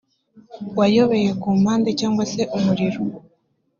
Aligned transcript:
wayobeye 0.77 1.29
ku 1.41 1.47
mpande 1.61 1.89
cyangwa 1.99 2.23
se 2.31 2.41
umuriro 2.57 3.01